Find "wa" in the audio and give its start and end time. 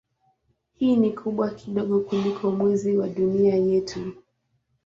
2.97-3.07